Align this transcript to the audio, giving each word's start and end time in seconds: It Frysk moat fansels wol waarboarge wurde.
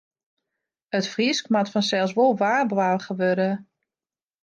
It 0.99 1.09
Frysk 1.13 1.45
moat 1.53 1.71
fansels 1.73 2.13
wol 2.17 2.33
waarboarge 2.41 3.13
wurde. 3.19 3.49